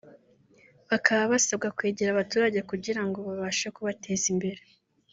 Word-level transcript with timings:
bakaba 0.89 1.23
basabwa 1.33 1.67
kwegera 1.77 2.09
abaturage 2.11 2.59
kugirango 2.69 3.17
babashe 3.27 3.67
kubateza 3.75 4.25
imbere 4.33 4.61